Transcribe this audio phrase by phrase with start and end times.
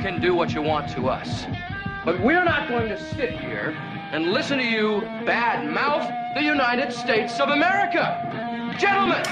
[0.00, 1.46] Can do what you want to us.
[2.06, 3.76] But we're not going to sit here
[4.12, 8.16] and listen to you bad mouth the United States of America.
[8.78, 9.22] Gentlemen!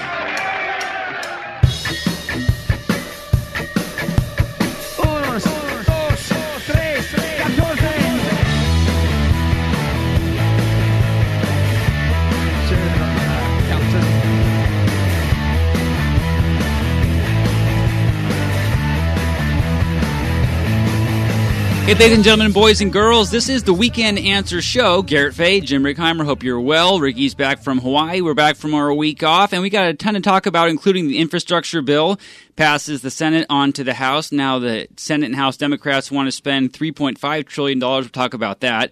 [5.03, 5.68] Uno,
[21.89, 25.01] Hey, ladies and gentlemen, boys and girls, this is the Weekend Answer Show.
[25.01, 26.99] Garrett Fay, Jim Righeimer, hope you're well.
[26.99, 28.21] Ricky's back from Hawaii.
[28.21, 31.07] We're back from our week off, and we got a ton to talk about, including
[31.07, 32.19] the infrastructure bill
[32.55, 34.31] passes the Senate on to the House.
[34.31, 37.79] Now the Senate and House Democrats want to spend $3.5 trillion.
[37.79, 38.91] We'll talk about that.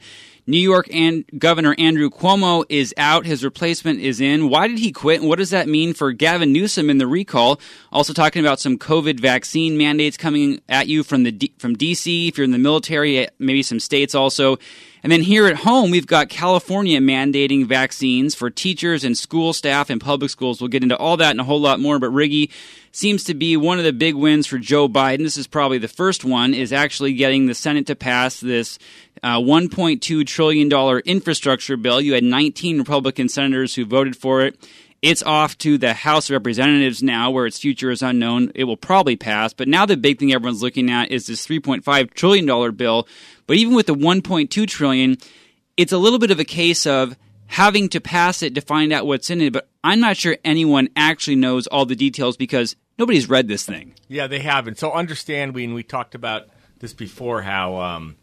[0.49, 3.25] New York and Governor Andrew Cuomo is out.
[3.25, 4.49] His replacement is in.
[4.49, 5.19] Why did he quit?
[5.19, 7.59] And what does that mean for Gavin Newsom in the recall?
[7.91, 12.29] Also talking about some COVID vaccine mandates coming at you from the D- from DC.
[12.29, 14.57] If you're in the military, eh, maybe some states also.
[15.03, 19.89] And then here at home, we've got California mandating vaccines for teachers and school staff
[19.89, 20.59] and public schools.
[20.59, 21.99] We'll get into all that and a whole lot more.
[21.99, 22.49] But Riggy
[22.91, 25.19] seems to be one of the big wins for Joe Biden.
[25.19, 28.79] This is probably the first one, is actually getting the Senate to pass this
[29.23, 32.01] uh, $1.2 trillion infrastructure bill.
[32.01, 34.57] You had 19 Republican senators who voted for it.
[35.01, 38.51] It's off to the House of Representatives now, where its future is unknown.
[38.55, 39.53] It will probably pass.
[39.53, 43.07] But now the big thing everyone's looking at is this $3.5 trillion bill.
[43.45, 45.17] But even with the 1.2 trillion,
[45.77, 47.15] it's a little bit of a case of
[47.45, 49.53] having to pass it to find out what's in it.
[49.53, 53.93] But I'm not sure anyone actually knows all the details because nobody's read this thing.
[54.07, 54.79] Yeah, they haven't.
[54.79, 56.47] So understand, we and we talked about
[56.79, 58.15] this before how um,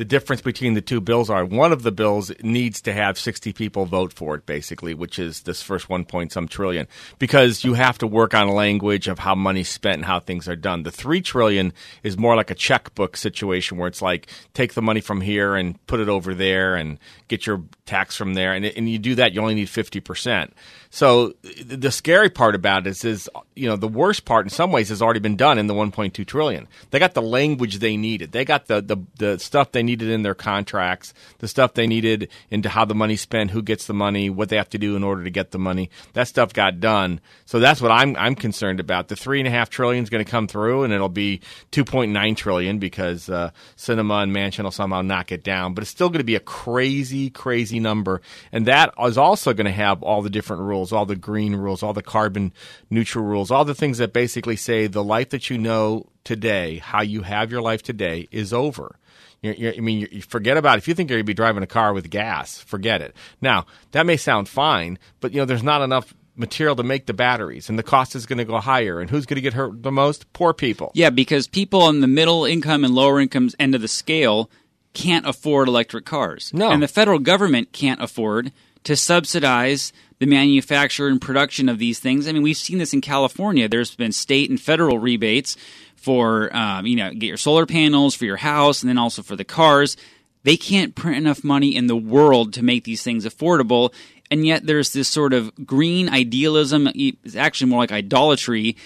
[0.00, 1.44] the difference between the two bills are.
[1.44, 5.42] One of the bills needs to have 60 people vote for it, basically, which is
[5.42, 6.88] this first one point some trillion,
[7.18, 10.56] because you have to work on language of how money's spent and how things are
[10.56, 10.84] done.
[10.84, 15.02] The three trillion is more like a checkbook situation where it's like take the money
[15.02, 18.88] from here and put it over there and get your tax from there, and, and
[18.88, 20.54] you do that, you only need 50 percent.
[20.90, 21.34] So
[21.64, 24.88] the scary part about it is, is, you know, the worst part in some ways
[24.88, 26.66] has already been done in the 1.2 trillion.
[26.90, 28.32] They got the language they needed.
[28.32, 32.28] They got the, the, the stuff they needed in their contracts, the stuff they needed
[32.50, 35.02] into how the money's spent, who gets the money, what they have to do in
[35.02, 35.90] order to get the money.
[36.12, 37.20] That stuff got done.
[37.46, 39.08] So that's what I'm, I'm concerned about.
[39.08, 41.40] The three and a half trillion is going to come through and it'll be
[41.72, 46.08] 2.9 trillion because, uh, Sinema and Manchin will somehow knock it down, but it's still
[46.08, 48.20] going to be a crazy, crazy number.
[48.52, 51.82] And that is also going to have all the different rules, all the green rules,
[51.82, 52.52] all the carbon
[52.90, 57.02] neutral rules, all the things that basically say the life that you know today, how
[57.02, 58.96] you have your life today, is over.
[59.42, 60.78] You're, you're, I mean, you forget about it.
[60.78, 63.14] If you think you're going to be driving a car with gas, forget it.
[63.40, 67.14] Now, that may sound fine, but you know, there's not enough material to make the
[67.14, 69.00] batteries, and the cost is going to go higher.
[69.00, 70.32] And who's going to get hurt the most?
[70.32, 70.90] Poor people.
[70.94, 74.50] Yeah, because people on the middle income and lower incomes end of the scale
[74.92, 76.50] can't afford electric cars.
[76.52, 76.70] No.
[76.70, 78.52] And the federal government can't afford
[78.84, 82.26] to subsidize the manufacture and production of these things.
[82.26, 83.68] I mean, we've seen this in California.
[83.68, 85.56] There's been state and federal rebates
[86.00, 89.36] for, um, you know, get your solar panels for your house and then also for
[89.36, 89.96] the cars.
[90.42, 93.92] They can't print enough money in the world to make these things affordable.
[94.30, 96.88] And yet there's this sort of green idealism.
[96.94, 98.76] It's actually more like idolatry.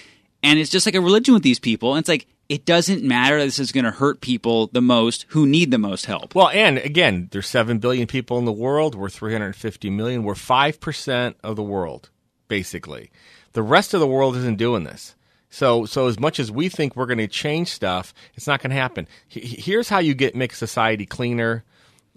[0.43, 1.93] And it's just like a religion with these people.
[1.93, 3.39] And it's like, it doesn't matter.
[3.39, 6.35] This is going to hurt people the most who need the most help.
[6.35, 8.93] Well, and again, there's 7 billion people in the world.
[8.93, 10.23] We're 350 million.
[10.23, 12.09] We're 5% of the world,
[12.47, 13.09] basically.
[13.53, 15.15] The rest of the world isn't doing this.
[15.55, 18.71] So, so as much as we think we're going to change stuff, it's not going
[18.71, 19.07] to happen.
[19.29, 21.63] Here's how you get make society cleaner,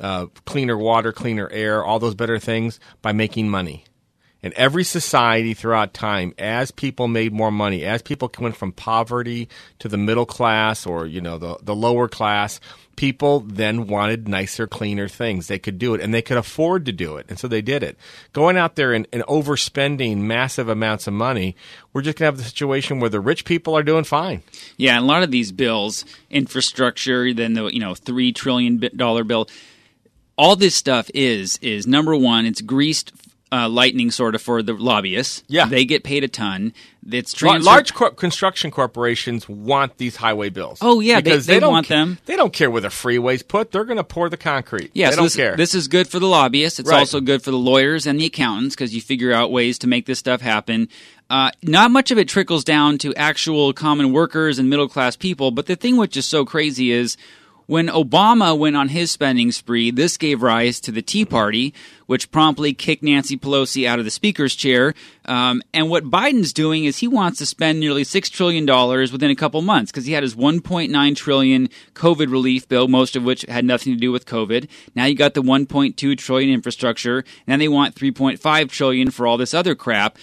[0.01, 3.85] uh, cleaner water, cleaner air, all those better things by making money.
[4.41, 9.49] In every society throughout time, as people made more money, as people went from poverty
[9.81, 12.61] to the middle class or, you know, the, the lower class,
[12.95, 15.47] people then wanted nicer, cleaner things.
[15.47, 17.27] They could do it and they could afford to do it.
[17.29, 17.97] And so they did it.
[18.33, 21.57] Going out there and, and overspending massive amounts of money,
[21.93, 24.43] we're just going to have the situation where the rich people are doing fine.
[24.77, 29.49] Yeah, a lot of these bills, infrastructure, then the, you know, $3 trillion bill,
[30.37, 33.13] all this stuff is, is number one, it's greased
[33.51, 35.43] uh, lightning sort of for the lobbyists.
[35.49, 35.67] Yeah.
[35.67, 36.73] they get paid a ton.
[37.11, 40.79] It's transferred- Large cor- construction corporations want these highway bills.
[40.83, 42.19] Oh, yeah, they- because they don't want ca- them.
[42.27, 43.71] They don't care where the freeways put.
[43.73, 44.91] They're going to pour the concrete.
[44.93, 45.57] Yeah, they so don't this, care.
[45.57, 46.79] this is good for the lobbyists.
[46.79, 46.99] It's Right.
[46.99, 50.05] also good for the lawyers and the accountants because you figure out ways to make
[50.05, 50.89] this stuff happen.
[51.31, 55.51] Uh, not much of it trickles down to actual common workers and middle class people.
[55.51, 57.17] But the thing which is so crazy is
[57.69, 61.75] when Obama went on his spending spree, this gave rise to the Tea Party,
[62.07, 64.95] which promptly kicked Nancy Pelosi out of the speaker's chair.
[65.27, 69.31] Um, and what Biden's doing is he wants to spend nearly six trillion dollars within
[69.31, 73.43] a couple months because he had his 1.9 trillion COVID relief bill, most of which
[73.43, 74.67] had nothing to do with COVID.
[74.95, 79.37] Now you got the 1.2 trillion infrastructure, and then they want 3.5 trillion for all
[79.37, 80.17] this other crap.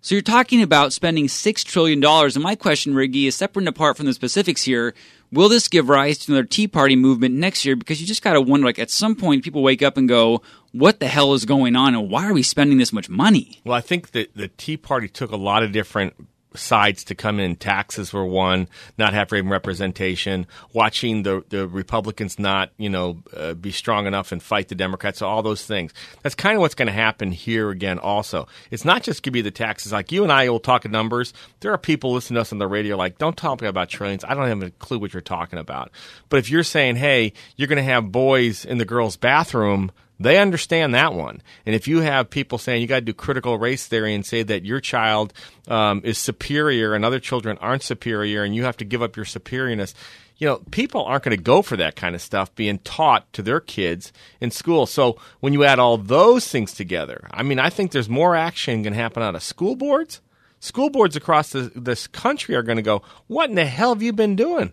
[0.00, 3.68] So you're talking about spending six trillion dollars, and my question, Riggy, is separate and
[3.68, 4.94] apart from the specifics here.
[5.30, 7.76] Will this give rise to another Tea Party movement next year?
[7.76, 10.42] Because you just got to wonder, like, at some point, people wake up and go,
[10.72, 11.94] "What the hell is going on?
[11.94, 15.08] And why are we spending this much money?" Well, I think that the Tea Party
[15.08, 16.14] took a lot of different
[16.54, 17.56] sides to come in.
[17.56, 23.70] Taxes were one, not having representation, watching the the Republicans not, you know, uh, be
[23.70, 25.20] strong enough and fight the Democrats.
[25.20, 25.92] So all those things.
[26.22, 27.98] That's kind of what's going to happen here again.
[27.98, 29.92] Also, it's not just going to be the taxes.
[29.92, 31.32] Like you and I will talk numbers.
[31.60, 34.24] There are people listening to us on the radio like, don't talk about trillions.
[34.24, 35.90] I don't have a clue what you're talking about.
[36.28, 39.90] But if you're saying, hey, you're going to have boys in the girls' bathroom.
[40.20, 41.42] They understand that one.
[41.64, 44.42] And if you have people saying you got to do critical race theory and say
[44.42, 45.32] that your child
[45.68, 49.24] um, is superior and other children aren't superior and you have to give up your
[49.24, 49.94] superiorness,
[50.38, 53.42] you know, people aren't going to go for that kind of stuff being taught to
[53.42, 54.86] their kids in school.
[54.86, 58.82] So when you add all those things together, I mean, I think there's more action
[58.82, 60.20] going to happen out of school boards.
[60.60, 64.02] School boards across the, this country are going to go, what in the hell have
[64.02, 64.72] you been doing?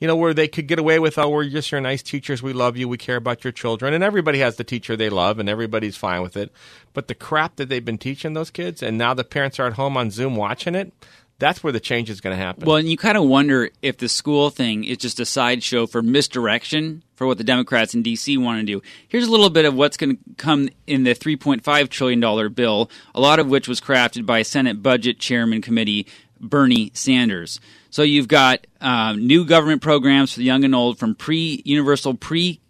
[0.00, 2.42] You know, where they could get away with, oh, we're just your nice teachers.
[2.42, 2.88] We love you.
[2.88, 3.94] We care about your children.
[3.94, 6.52] And everybody has the teacher they love and everybody's fine with it.
[6.92, 9.74] But the crap that they've been teaching those kids and now the parents are at
[9.74, 10.92] home on Zoom watching it,
[11.38, 12.64] that's where the change is going to happen.
[12.64, 16.02] Well, and you kind of wonder if the school thing is just a sideshow for
[16.02, 18.36] misdirection for what the Democrats in D.C.
[18.38, 18.82] want to do.
[19.08, 23.20] Here's a little bit of what's going to come in the $3.5 trillion bill, a
[23.20, 26.06] lot of which was crafted by Senate Budget Chairman Committee
[26.40, 27.60] Bernie Sanders.
[27.94, 32.14] So you've got um, new government programs for the young and old, from pre universal
[32.14, 32.60] pre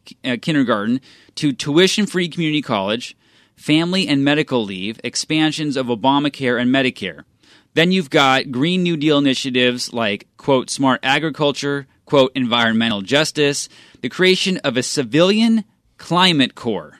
[0.42, 1.00] kindergarten
[1.36, 3.16] to tuition free community college,
[3.56, 7.24] family and medical leave, expansions of Obamacare and Medicare.
[7.72, 13.70] Then you've got Green New Deal initiatives like, quote, smart agriculture, quote, environmental justice,
[14.02, 15.64] the creation of a civilian
[15.96, 16.98] climate corps.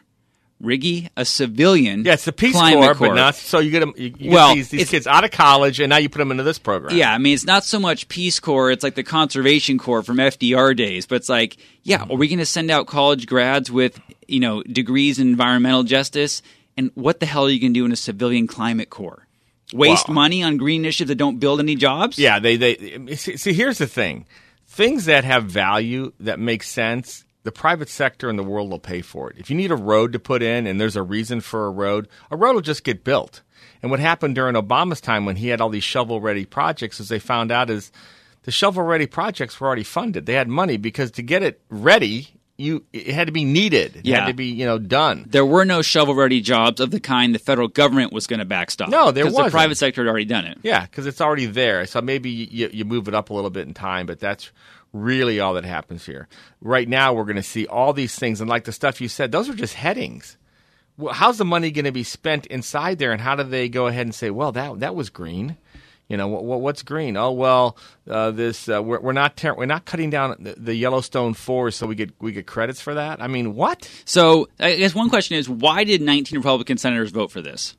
[0.62, 2.04] Riggy, a civilian.
[2.04, 3.92] yeah, it's the Peace climate Corps, but not so you get them.
[3.96, 6.30] You, you Well, get these, these kids out of college, and now you put them
[6.30, 6.96] into this program.
[6.96, 10.16] Yeah, I mean, it's not so much Peace Corps, it's like the Conservation Corps from
[10.16, 11.06] FDR days.
[11.06, 12.12] But it's like, yeah, mm-hmm.
[12.12, 16.40] are we going to send out college grads with, you know, degrees in environmental justice?
[16.76, 19.26] And what the hell are you going to do in a civilian climate corps?
[19.72, 20.14] Waste Wow.
[20.14, 22.18] money on green initiatives that don't build any jobs?
[22.18, 23.52] Yeah, they they see, see.
[23.52, 24.26] Here's the thing:
[24.66, 29.00] things that have value that make sense, the private sector and the world will pay
[29.02, 29.36] for it.
[29.38, 32.08] If you need a road to put in, and there's a reason for a road,
[32.30, 33.42] a road will just get built.
[33.82, 37.18] And what happened during Obama's time when he had all these shovel-ready projects, is they
[37.18, 37.92] found out is
[38.44, 40.26] the shovel-ready projects were already funded.
[40.26, 43.96] They had money because to get it ready, you it had to be needed.
[43.96, 44.20] It Yeah.
[44.20, 45.26] had to be you know done.
[45.28, 48.44] There were no shovel ready jobs of the kind the federal government was going to
[48.44, 48.88] backstop.
[48.88, 50.58] No, there Because the private sector had already done it.
[50.62, 51.84] Yeah, because it's already there.
[51.86, 54.50] So maybe you, you move it up a little bit in time, but that's
[54.94, 56.28] really all that happens here.
[56.62, 59.32] Right now, we're going to see all these things, and like the stuff you said,
[59.32, 60.38] those are just headings.
[60.96, 63.88] Well, how's the money going to be spent inside there, and how do they go
[63.88, 65.56] ahead and say, well, that that was green?
[66.08, 67.16] You know, what, what's green?
[67.16, 67.76] Oh well,
[68.08, 71.78] uh, this uh, we're, we're not ter- we're not cutting down the, the Yellowstone forest,
[71.78, 73.22] so we get we get credits for that.
[73.22, 73.90] I mean, what?
[74.04, 77.76] So I guess one question is why did 19 Republican senators vote for this?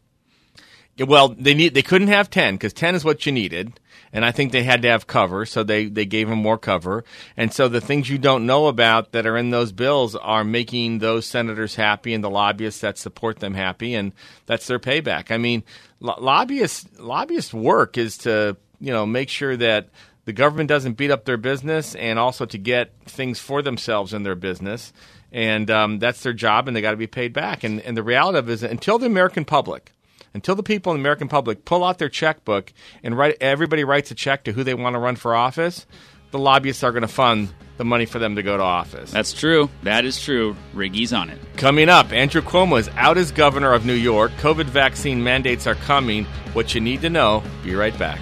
[0.97, 3.79] Well, they need they couldn't have ten because ten is what you needed,
[4.15, 7.03] and I think they had to have cover, so they they gave them more cover.
[7.35, 10.99] And so the things you don't know about that are in those bills are making
[10.99, 14.13] those senators happy and the lobbyists that support them happy, and
[14.45, 15.31] that's their payback.
[15.31, 15.63] I mean,
[15.99, 19.89] lo- lobbyists lobbyist work is to you know make sure that
[20.23, 24.23] the government doesn't beat up their business, and also to get things for themselves in
[24.23, 24.93] their business.
[25.33, 27.65] And um, that's their job, and they got to be paid back.
[27.65, 29.91] And, and the reality of it is, until the American public
[30.35, 34.11] until the people in the American public pull out their checkbook and write, everybody writes
[34.11, 35.85] a check to who they want to run for office,
[36.31, 39.11] the lobbyists are going to fund the money for them to go to office.
[39.11, 39.69] That's true.
[39.83, 40.57] That is true.
[40.73, 41.39] Riggy's on it.
[41.55, 44.31] Coming up, Andrew Cuomo is out as governor of New York.
[44.33, 46.25] COVID vaccine mandates are coming.
[46.51, 47.41] What you need to know.
[47.63, 48.19] Be right back.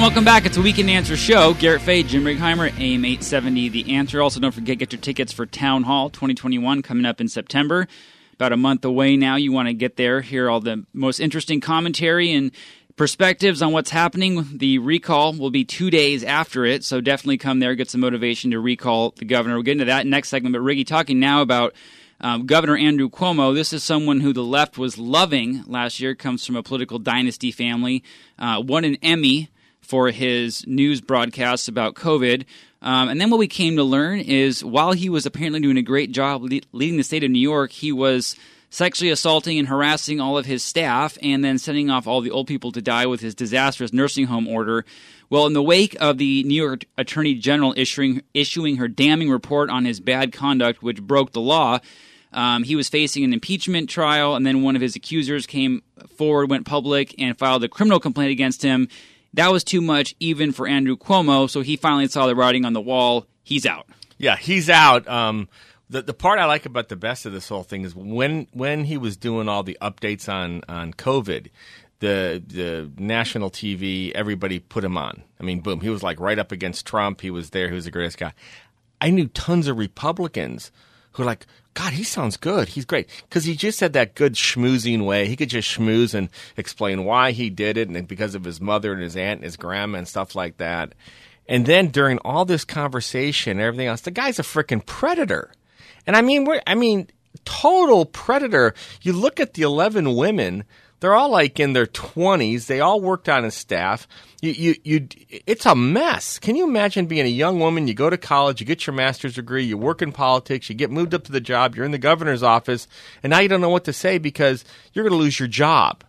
[0.00, 0.46] Welcome back.
[0.46, 1.52] It's a Weekend Answer show.
[1.52, 4.22] Garrett Fay, Jim Righeimer, AM 870 The Answer.
[4.22, 7.86] Also, don't forget, get your tickets for Town Hall 2021 coming up in September.
[8.32, 9.36] About a month away now.
[9.36, 12.50] You want to get there, hear all the most interesting commentary and
[12.96, 14.46] perspectives on what's happening.
[14.56, 18.52] The recall will be two days after it, so definitely come there, get some motivation
[18.52, 19.56] to recall the governor.
[19.56, 21.74] We'll get into that next segment, but Riggy, talking now about
[22.22, 26.46] um, Governor Andrew Cuomo, this is someone who the left was loving last year, comes
[26.46, 28.02] from a political dynasty family,
[28.38, 32.44] uh, won an Emmy for his news broadcasts about COVID.
[32.82, 35.82] Um, and then what we came to learn is while he was apparently doing a
[35.82, 38.36] great job le- leading the state of New York, he was
[38.70, 42.46] sexually assaulting and harassing all of his staff and then sending off all the old
[42.46, 44.84] people to die with his disastrous nursing home order.
[45.28, 49.70] Well, in the wake of the New York Attorney General issuing, issuing her damning report
[49.70, 51.80] on his bad conduct, which broke the law,
[52.32, 55.82] um, he was facing an impeachment trial, and then one of his accusers came
[56.16, 58.88] forward, went public, and filed a criminal complaint against him.
[59.34, 62.72] That was too much even for Andrew Cuomo, so he finally saw the writing on
[62.72, 63.26] the wall.
[63.42, 63.86] He's out.
[64.18, 65.08] Yeah, he's out.
[65.08, 65.48] Um,
[65.88, 68.84] the the part I like about the best of this whole thing is when when
[68.84, 71.48] he was doing all the updates on on COVID,
[72.00, 75.22] the the national TV, everybody put him on.
[75.38, 77.20] I mean, boom, he was like right up against Trump.
[77.20, 77.68] He was there.
[77.68, 78.32] He was the greatest guy.
[79.00, 80.70] I knew tons of Republicans
[81.12, 82.68] who are like, God, he sounds good.
[82.68, 85.26] He's great because he just had that good schmoozing way.
[85.26, 88.92] He could just schmooze and explain why he did it, and because of his mother
[88.92, 90.94] and his aunt and his grandma and stuff like that.
[91.48, 95.52] And then during all this conversation and everything else, the guy's a freaking predator.
[96.06, 97.08] And I mean, I mean,
[97.44, 98.74] total predator.
[99.02, 100.64] You look at the 11 women,
[101.00, 102.66] they're all like in their 20s.
[102.66, 104.06] They all worked on his staff.
[104.40, 105.08] You, you, you,
[105.46, 106.38] it's a mess.
[106.38, 107.88] Can you imagine being a young woman?
[107.88, 110.90] You go to college, you get your master's degree, you work in politics, you get
[110.90, 112.86] moved up to the job, you're in the governor's office,
[113.22, 116.04] and now you don't know what to say because you're going to lose your job.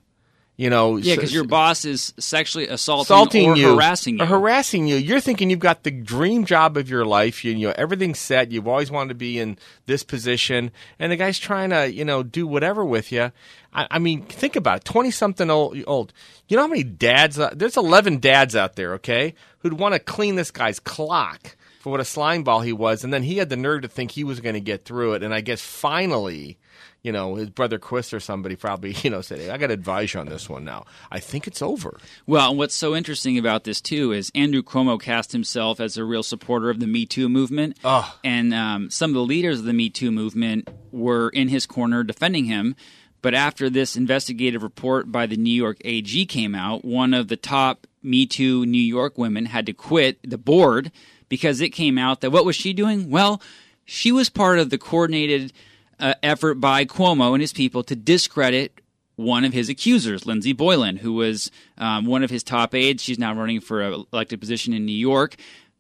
[0.62, 4.24] You know, Yeah, because your boss is sexually assaulting, assaulting or you, harassing you.
[4.24, 4.96] or harassing you.
[4.96, 7.44] You're thinking you've got the dream job of your life.
[7.44, 8.51] You, you know everything's set.
[8.51, 12.22] You've always wanted to be in this position, and the guy's trying to you know
[12.22, 13.32] do whatever with you.
[13.74, 16.13] I, I mean, think about twenty something old, old.
[16.48, 17.39] You know how many dads?
[17.39, 21.89] Uh, there's eleven dads out there, okay, who'd want to clean this guy's clock for
[21.89, 24.24] what a slime ball he was, and then he had the nerve to think he
[24.24, 25.24] was going to get through it.
[25.24, 26.60] And I guess finally.
[27.03, 29.74] You know, his brother Chris or somebody probably, you know, said, hey, I got to
[29.74, 30.86] advise you on this one now.
[31.12, 31.98] I think it's over.
[32.27, 36.05] Well, and what's so interesting about this too is Andrew Cuomo cast himself as a
[36.05, 38.15] real supporter of the Me Too movement, Oh.
[38.24, 42.03] and um, some of the leaders of the Me Too movement were in his corner
[42.03, 42.75] defending him.
[43.24, 47.38] But after this investigative report by the New York AG came out, one of the
[47.38, 50.91] top Me Too New York women had to quit the board
[51.29, 53.10] because it came out that what was she doing?
[53.12, 53.39] Well,
[53.86, 55.53] she was part of the coordinated
[56.01, 58.81] uh, effort by Cuomo and his people to discredit
[59.15, 63.03] one of his accusers, Lindsey Boylan, who was um, one of his top aides.
[63.03, 65.36] She's now running for an elected position in New York.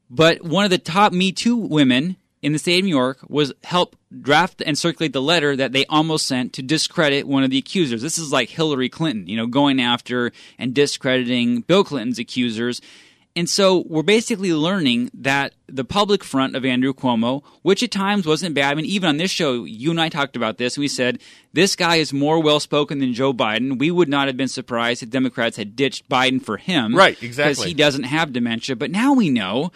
[0.09, 3.53] But one of the top Me Too women in the state of New York was
[3.63, 7.57] help draft and circulate the letter that they almost sent to discredit one of the
[7.57, 8.01] accusers.
[8.01, 12.81] This is like Hillary Clinton, you know, going after and discrediting Bill Clinton's accusers.
[13.33, 18.25] And so we're basically learning that the public front of Andrew Cuomo, which at times
[18.25, 18.71] wasn't bad.
[18.71, 21.19] I mean, even on this show, you and I talked about this, and we said
[21.53, 23.79] this guy is more well spoken than Joe Biden.
[23.79, 26.93] We would not have been surprised if Democrats had ditched Biden for him.
[26.93, 27.51] Right, exactly.
[27.51, 28.75] Because he doesn't have dementia.
[28.75, 29.71] But now we know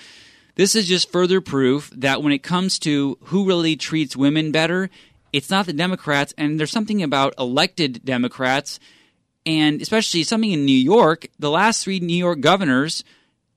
[0.55, 4.89] this is just further proof that when it comes to who really treats women better,
[5.31, 6.33] it's not the Democrats.
[6.37, 8.81] And there's something about elected Democrats,
[9.45, 11.27] and especially something in New York.
[11.39, 13.05] The last three New York governors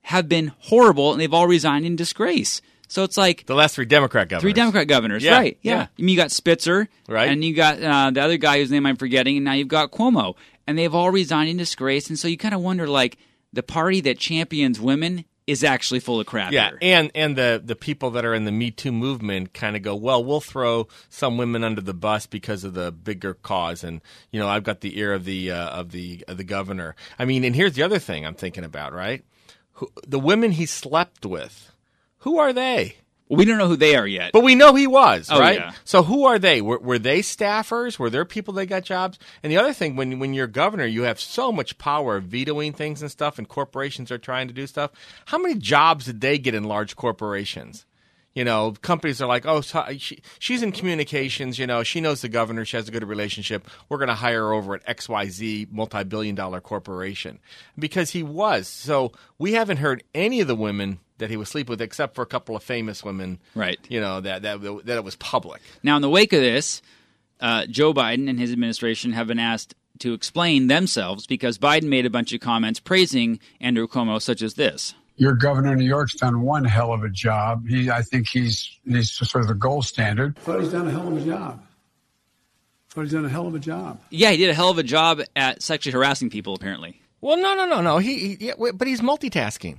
[0.09, 2.61] have been horrible, and they've all resigned in disgrace.
[2.89, 4.43] So it's like The last three Democrat governors.
[4.43, 5.59] three Democrat governors, Yeah, right?
[5.61, 5.73] Yeah.
[5.75, 5.83] yeah.
[5.83, 7.29] I mean, you got Spitzer, Right.
[7.29, 9.91] and you got uh, the other guy whose name I'm forgetting, and now you've got
[9.91, 10.35] Cuomo,
[10.67, 12.09] and they've all resigned in disgrace.
[12.09, 13.19] And so you kind of wonder, like,
[13.53, 16.53] the party that champions women is actually full of crap.
[16.53, 16.79] Yeah, here.
[16.83, 19.95] and and the the people that are in the Me Too movement kind of go,
[19.95, 24.01] well, we'll throw some women under the bus because of the bigger cause, and
[24.31, 26.97] you know, I've got the ear of the uh, of the of the governor.
[27.19, 29.25] I mean, and here's the other thing I'm thinking about, right?
[29.79, 31.73] Who, the women he slept with,
[32.19, 32.97] who are they?
[33.31, 34.33] we don't know who they are yet.
[34.33, 35.59] But we know he was, Oh, right?
[35.59, 35.73] yeah.
[35.85, 36.63] So who are they?
[36.63, 37.99] Were, were they staffers?
[37.99, 39.19] Were there people that got jobs?
[39.43, 43.03] And the other thing, when when you're governor, you have so much power vetoing things
[43.03, 44.93] and stuff, and corporations are trying to do stuff.
[45.27, 47.85] How many jobs did they get in large corporations?
[48.35, 51.59] You know, companies are like, oh, she, she's in communications.
[51.59, 52.65] You know, she knows the governor.
[52.65, 53.69] She has a good relationship.
[53.89, 57.41] We're going to hire her over at XYZ multi-billion dollar corporation
[57.77, 58.69] because he was.
[58.69, 62.23] So we haven't heard any of the women that he was sleep with, except for
[62.23, 63.39] a couple of famous women.
[63.55, 63.79] Right.
[63.89, 65.61] You know that that that it was public.
[65.83, 66.81] Now, in the wake of this,
[67.41, 72.07] uh, Joe Biden and his administration have been asked to explain themselves because Biden made
[72.07, 74.95] a bunch of comments praising Andrew Cuomo, such as this.
[75.19, 77.67] Your governor of New York's done one hell of a job.
[77.67, 80.37] He, I think he's he's sort of the gold standard.
[80.39, 81.61] I thought he's done a hell of a job.
[82.91, 84.01] I thought he's done a hell of a job.
[84.11, 87.03] Yeah, he did a hell of a job at sexually harassing people, apparently.
[87.21, 87.99] Well, no, no, no, no.
[87.99, 89.77] He, he yeah, but he's multitasking.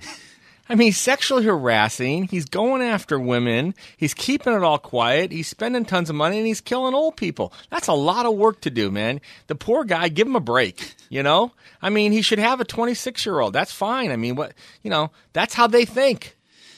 [0.69, 2.25] I mean, he's sexually harassing.
[2.25, 3.73] He's going after women.
[3.97, 5.31] He's keeping it all quiet.
[5.31, 7.51] He's spending tons of money and he's killing old people.
[7.71, 9.19] That's a lot of work to do, man.
[9.47, 11.53] The poor guy, give him a break, you know?
[11.81, 13.53] I mean, he should have a 26 year old.
[13.53, 14.11] That's fine.
[14.11, 16.35] I mean, what, you know, that's how they think.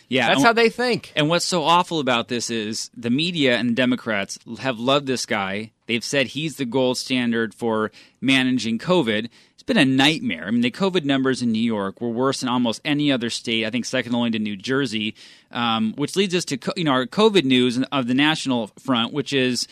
[0.08, 1.14] Yeah, That's and- how they think.
[1.16, 5.72] And what's so awful about this is the media and Democrats have loved this guy.
[5.88, 9.30] They've said he's the gold standard for managing COVID.
[9.62, 10.46] It's been a nightmare.
[10.48, 13.64] I mean, the COVID numbers in New York were worse than almost any other state.
[13.64, 15.14] I think second only to New Jersey,
[15.52, 19.34] um, which leads us to you know our COVID news of the national front, which
[19.34, 19.68] is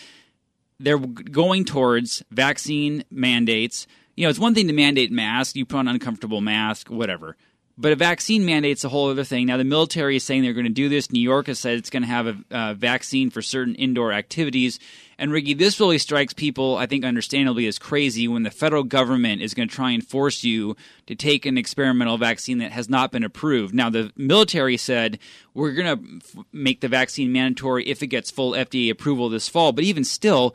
[0.80, 3.88] they're going towards vaccine mandates.
[4.16, 7.36] You know, it's one thing to mandate masks, you put on uncomfortable mask, whatever.
[7.82, 9.48] But a vaccine mandate's a whole other thing.
[9.48, 11.14] Now, the military is saying they're going to do this.
[11.14, 14.82] New York has said it's going to have a uh, vaccine for certain indoor activities.
[15.18, 19.42] And Ricky, this really strikes people, I think, understandably, as crazy when the federal government
[19.42, 20.76] is going to try and force you
[21.08, 23.74] to take an experimental vaccine that has not been approved.
[23.74, 25.18] Now, the military said
[25.54, 29.48] we're going to f- make the vaccine mandatory if it gets full FDA approval this
[29.48, 29.72] fall.
[29.72, 30.54] But even still,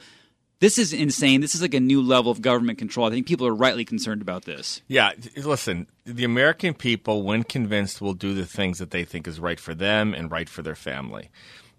[0.64, 1.42] this is insane.
[1.42, 3.06] This is like a new level of government control.
[3.06, 4.80] I think people are rightly concerned about this.
[4.88, 9.38] Yeah, listen, the American people, when convinced, will do the things that they think is
[9.38, 11.28] right for them and right for their family.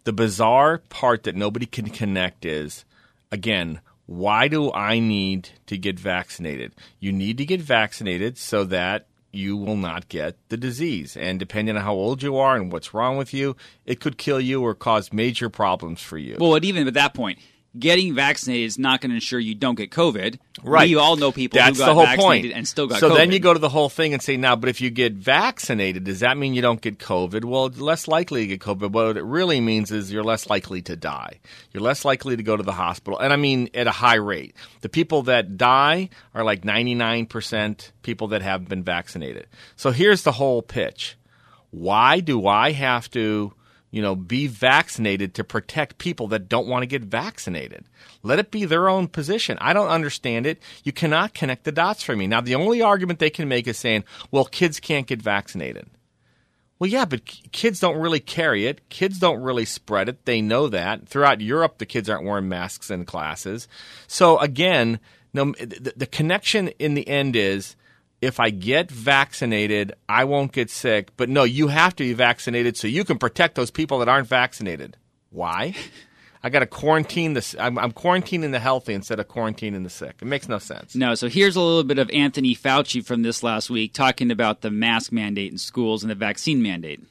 [0.03, 2.85] The bizarre part that nobody can connect is,
[3.31, 6.75] again, why do I need to get vaccinated?
[6.99, 11.17] You need to get vaccinated so that you will not get the disease.
[11.17, 13.55] And depending on how old you are and what's wrong with you,
[13.87, 16.37] it could kill you or cause major problems for you.
[16.39, 17.39] Well, even at that point,
[17.77, 20.39] getting vaccinated is not going to ensure you don't get COVID.
[20.63, 20.89] Right.
[20.89, 22.57] We all know people That's who got the whole vaccinated point.
[22.57, 23.17] and still got so COVID.
[23.17, 26.05] then you go to the whole thing and say, now, but if you get vaccinated,
[26.05, 27.45] does that mean you don't get COVID?
[27.45, 28.91] Well, less likely to get COVID.
[28.91, 31.39] What it really means is you're less likely to die.
[31.73, 33.19] You're less likely to go to the hospital.
[33.19, 34.55] And I mean at a high rate.
[34.81, 39.47] The people that die are like 99% people that have been vaccinated.
[39.75, 41.17] So here's the whole pitch.
[41.71, 43.53] Why do I have to
[43.95, 47.85] you know, be vaccinated to protect people that don't want to get vaccinated.
[48.23, 49.57] Let it be their own position.
[49.61, 50.61] I don't understand it.
[50.83, 52.27] You cannot connect the dots for me.
[52.27, 55.87] Now, the only argument they can make is saying, well, kids can't get vaccinated.
[56.77, 58.89] Well, yeah, but kids don't really carry it.
[58.89, 60.25] Kids don't really spread it.
[60.25, 61.07] They know that.
[61.07, 63.69] Throughout Europe, the kids aren't wearing masks in classes.
[64.07, 64.99] So again,
[65.33, 67.77] no, the, the connection in the end is
[68.25, 71.15] if I get vaccinated, I won't get sick.
[71.15, 74.27] But no, you have to be vaccinated so you can protect those people that aren't
[74.27, 74.97] vaccinated.
[75.29, 75.75] Why?
[76.43, 77.55] I got to quarantine this.
[77.59, 80.17] I'm, I'm quarantining the healthy instead of quarantining the sick.
[80.21, 80.95] It makes no sense.
[80.95, 84.61] No, so here's a little bit of Anthony Fauci from this last week talking about
[84.61, 87.01] the mask mandate in schools and the vaccine mandate.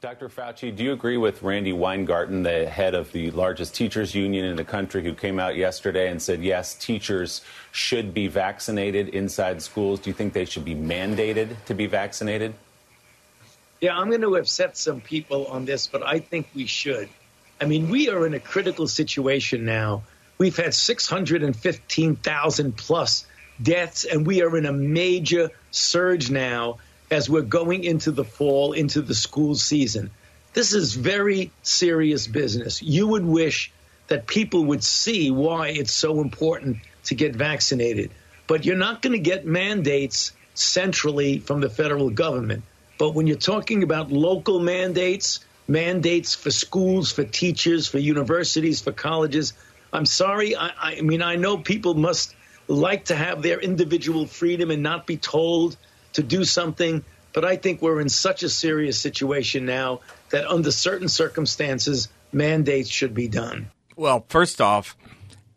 [0.00, 0.30] Dr.
[0.30, 4.56] Fauci, do you agree with Randi Weingarten, the head of the largest teachers union in
[4.56, 10.00] the country, who came out yesterday and said, yes, teachers should be vaccinated inside schools?
[10.00, 12.54] Do you think they should be mandated to be vaccinated?
[13.82, 17.10] Yeah, I'm going to upset some people on this, but I think we should.
[17.60, 20.04] I mean, we are in a critical situation now.
[20.38, 23.26] We've had 615,000 plus
[23.62, 26.78] deaths, and we are in a major surge now
[27.10, 30.10] as we're going into the fall, into the school season.
[30.52, 32.82] This is very serious business.
[32.82, 33.72] You would wish
[34.08, 38.10] that people would see why it's so important to get vaccinated.
[38.46, 42.64] But you're not going to get mandates centrally from the federal government.
[42.98, 48.92] But when you're talking about local mandates, mandates for schools, for teachers, for universities, for
[48.92, 49.52] colleges,
[49.92, 50.56] I'm sorry.
[50.56, 52.34] I, I mean, I know people must
[52.66, 55.76] like to have their individual freedom and not be told
[56.14, 57.04] to do something.
[57.32, 62.88] But I think we're in such a serious situation now that under certain circumstances, mandates
[62.88, 63.70] should be done.
[63.96, 64.96] Well, first off,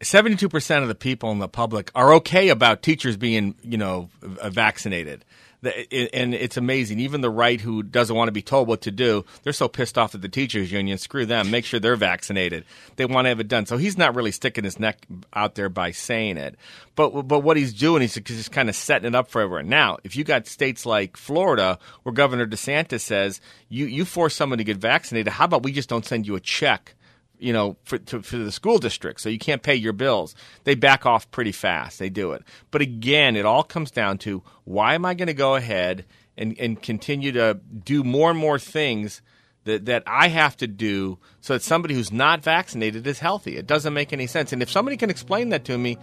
[0.02, 5.26] 72% of the people in the public are okay about teachers being, you know, vaccinated.
[5.64, 7.00] And it's amazing.
[7.00, 9.98] Even the right who doesn't want to be told what to do, they're so pissed
[9.98, 10.98] off at the teachers union.
[10.98, 11.52] Screw them.
[11.52, 12.66] Make sure they're vaccinated.
[12.96, 13.66] They want to have it done.
[13.66, 16.56] So he's not really sticking his neck out there by saying it.
[16.96, 19.70] But but what he's doing, he's just kind of setting it up for everyone.
[19.70, 24.58] Now, if you got states like Florida, where Governor DeSantis says you you force someone
[24.58, 26.96] to get vaccinated, how about we just don't send you a check?
[27.44, 30.34] You know, for, to, for the school district, so you can't pay your bills.
[30.64, 32.00] They back off pretty fast.
[32.00, 32.42] They do it.
[32.72, 36.06] But again, it all comes down to why am I going to go ahead
[36.38, 39.22] and, and continue to do more and more things
[39.66, 43.58] that, that I have to do so that somebody who's not vaccinated is healthy?
[43.58, 44.54] It doesn't make any sense.
[44.54, 45.98] And if somebody can explain that to me,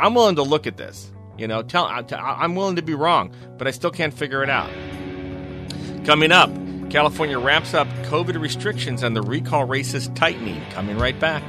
[0.00, 1.12] I'm willing to look at this.
[1.38, 4.70] You know, tell I'm willing to be wrong, but I still can't figure it out.
[6.04, 6.50] Coming up,
[6.90, 10.60] California ramps up COVID restrictions and the recall race is tightening.
[10.70, 11.42] Coming right back.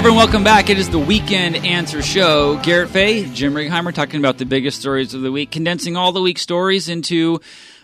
[0.00, 0.70] Everyone, welcome back.
[0.70, 2.56] It is the Weekend Answer Show.
[2.62, 6.22] Garrett Fay, Jim Righeimer talking about the biggest stories of the week, condensing all the
[6.22, 7.38] week's stories into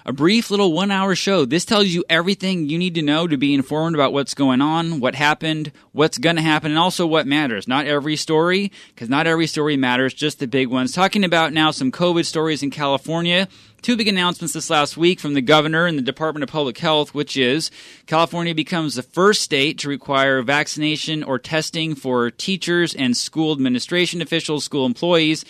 [0.07, 1.44] a brief little one hour show.
[1.44, 4.98] This tells you everything you need to know to be informed about what's going on,
[4.98, 7.68] what happened, what's going to happen, and also what matters.
[7.68, 10.94] Not every story, because not every story matters, just the big ones.
[10.94, 13.46] Talking about now some COVID stories in California.
[13.87, 17.14] Two big announcements this last week from the governor and the Department of Public Health,
[17.14, 17.70] which is
[18.07, 24.20] California becomes the first state to require vaccination or testing for teachers and school administration
[24.20, 25.44] officials, school employees.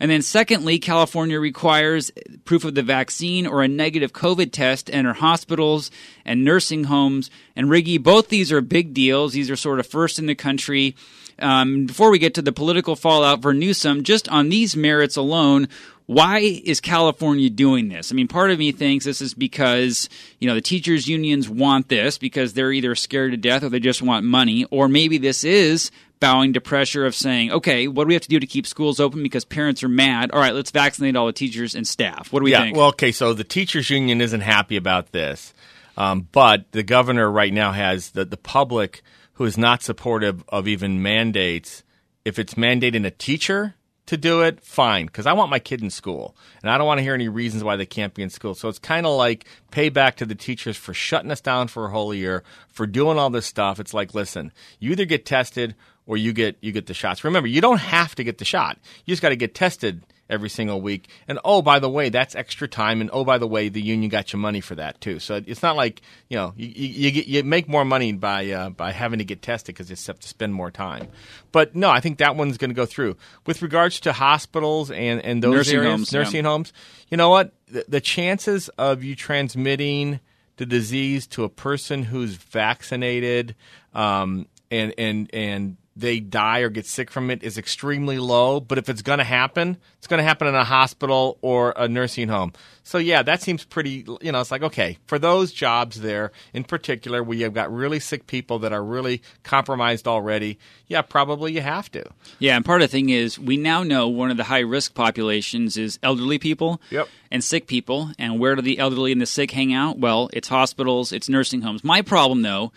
[0.00, 2.10] And then, secondly, California requires
[2.44, 5.92] proof of the vaccine or a negative COVID test to enter hospitals
[6.24, 7.30] and nursing homes.
[7.54, 9.34] And Riggy, both these are big deals.
[9.34, 10.96] These are sort of first in the country.
[11.38, 15.68] Um, before we get to the political fallout for Newsom, just on these merits alone,
[16.08, 18.10] why is California doing this?
[18.10, 21.90] I mean, part of me thinks this is because, you know, the teachers unions want
[21.90, 25.44] this because they're either scared to death or they just want money, or maybe this
[25.44, 28.66] is bowing to pressure of saying, okay, what do we have to do to keep
[28.66, 30.30] schools open because parents are mad?
[30.30, 32.32] All right, let's vaccinate all the teachers and staff.
[32.32, 32.78] What do we yeah, think?
[32.78, 35.52] well, okay, so the teachers union isn't happy about this,
[35.98, 39.02] um, but the governor right now has the the public
[39.34, 41.82] who is not supportive of even mandates.
[42.24, 43.74] If it's mandating a teacher
[44.08, 46.98] to do it, fine, because I want my kid in school, and I don't want
[46.98, 48.54] to hear any reasons why they can't be in school.
[48.54, 51.90] So it's kind of like payback to the teachers for shutting us down for a
[51.90, 53.78] whole year, for doing all this stuff.
[53.78, 55.74] It's like, listen, you either get tested
[56.06, 57.22] or you get you get the shots.
[57.22, 58.78] Remember, you don't have to get the shot.
[59.04, 61.08] You just got to get tested every single week.
[61.26, 63.00] And oh, by the way, that's extra time.
[63.00, 65.18] And oh, by the way, the union got your money for that too.
[65.18, 68.70] So it's not like you know you you, you, you make more money by uh,
[68.70, 71.08] by having to get tested because you have to spend more time.
[71.52, 73.16] But no, I think that one's going to go through.
[73.46, 76.18] With regards to hospitals and and those Nursing areas, homes, yeah.
[76.20, 76.72] nursing homes,
[77.08, 77.52] you know what?
[77.68, 80.20] The, the chances of you transmitting
[80.56, 83.54] the disease to a person who's vaccinated
[83.94, 88.60] um, and and and they die or get sick from it is extremely low.
[88.60, 91.88] But if it's going to happen, it's going to happen in a hospital or a
[91.88, 92.52] nursing home.
[92.84, 94.06] So yeah, that seems pretty.
[94.22, 98.00] You know, it's like okay for those jobs there in particular, where you've got really
[98.00, 100.58] sick people that are really compromised already.
[100.86, 102.04] Yeah, probably you have to.
[102.38, 104.94] Yeah, and part of the thing is we now know one of the high risk
[104.94, 107.08] populations is elderly people Yep.
[107.30, 108.10] and sick people.
[108.18, 109.98] And where do the elderly and the sick hang out?
[109.98, 111.82] Well, it's hospitals, it's nursing homes.
[111.84, 112.72] My problem, though,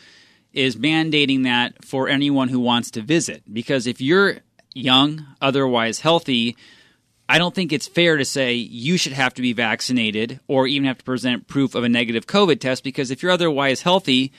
[0.53, 3.43] is mandating that for anyone who wants to visit.
[3.51, 4.39] Because if you're
[4.73, 6.55] young, otherwise healthy,
[7.29, 10.87] I don't think it's fair to say you should have to be vaccinated or even
[10.87, 14.33] have to present proof of a negative COVID test because if you're otherwise healthy,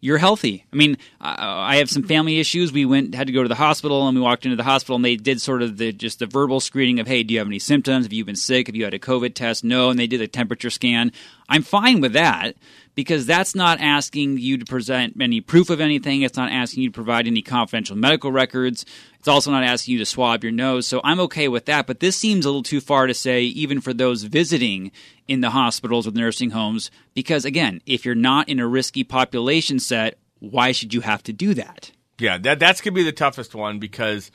[0.00, 0.64] you're healthy.
[0.72, 2.72] I mean, I have some family issues.
[2.72, 5.04] We went had to go to the hospital, and we walked into the hospital, and
[5.04, 7.58] they did sort of the just the verbal screening of, hey, do you have any
[7.58, 8.04] symptoms?
[8.04, 8.68] Have you been sick?
[8.68, 9.64] Have you had a COVID test?
[9.64, 11.10] No, and they did a temperature scan.
[11.48, 12.54] I'm fine with that
[12.94, 16.22] because that's not asking you to present any proof of anything.
[16.22, 18.84] It's not asking you to provide any confidential medical records.
[19.28, 20.86] It's also not asking you to swab your nose.
[20.86, 21.86] So I'm okay with that.
[21.86, 24.90] But this seems a little too far to say, even for those visiting
[25.26, 29.04] in the hospitals or the nursing homes, because again, if you're not in a risky
[29.04, 31.92] population set, why should you have to do that?
[32.18, 34.30] Yeah, that that's gonna be the toughest one because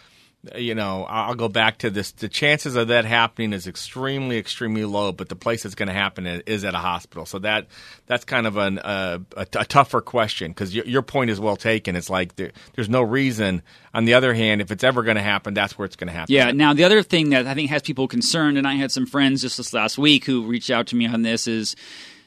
[0.55, 2.11] you know I'll go back to this.
[2.11, 5.11] The chances of that happening is extremely, extremely low.
[5.11, 7.25] But the place it's going to happen is, at a hospital.
[7.25, 7.67] So that
[8.07, 11.55] that's kind of an, uh, a, a tougher question because your, your point is well
[11.55, 11.95] taken.
[11.95, 13.61] It's like there, there's no reason.
[13.93, 16.13] On the other hand, if it's ever going to happen, that's where it's going to
[16.13, 16.33] happen.
[16.33, 16.51] Yeah.
[16.51, 19.41] Now, the other thing that I think has people concerned, and I had some friends
[19.41, 21.75] just this last week who reached out to me on this, is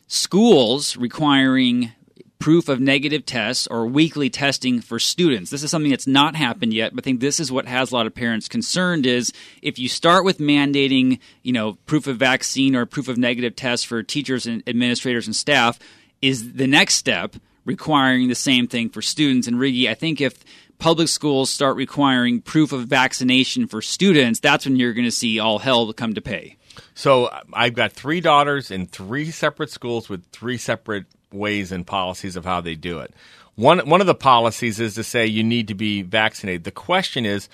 [0.06, 1.92] schools requiring
[2.38, 5.50] proof of negative tests or weekly testing for students.
[5.50, 7.94] This is something that's not happened yet, but I think this is what has a
[7.94, 12.76] lot of parents concerned is if you start with mandating, you know, proof of vaccine
[12.76, 15.78] or proof of negative tests for teachers and administrators and staff,
[16.20, 19.48] is the next step requiring the same thing for students.
[19.48, 20.44] And Riggy, I think if
[20.78, 25.38] public schools start requiring proof of vaccination for students, that's when you're going to see
[25.38, 26.56] all hell come to pay.
[26.94, 32.36] So I've got three daughters in three separate schools with three separate ways and policies
[32.36, 33.14] of how they do it.
[33.54, 36.64] One one of the policies is to say you need to be vaccinated.
[36.64, 37.48] The question is,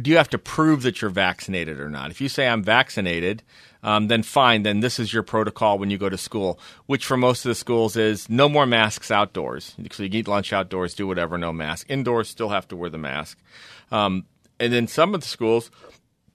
[0.00, 2.10] do you have to prove that you're vaccinated or not?
[2.10, 3.42] If you say I'm vaccinated,
[3.82, 4.62] um, then fine.
[4.62, 7.54] Then this is your protocol when you go to school, which for most of the
[7.54, 9.74] schools is no more masks outdoors.
[9.92, 11.86] So you eat lunch outdoors, do whatever, no mask.
[11.88, 13.38] Indoors, still have to wear the mask.
[13.90, 14.26] Um,
[14.60, 15.70] and then some of the schools